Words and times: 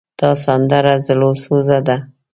دا 0.19 0.31
سندره 0.45 0.93
زړوسوزه 1.07 1.79
ده. 1.87 1.97